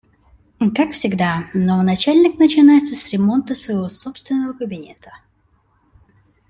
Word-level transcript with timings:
Как 0.75 0.93
всегда, 0.93 1.43
новый 1.53 1.85
начальник 1.85 2.39
начинается 2.39 2.95
с 2.95 3.09
ремонта 3.09 3.53
своего 3.53 3.87
собственного 3.87 4.53
кабинета. 4.57 5.11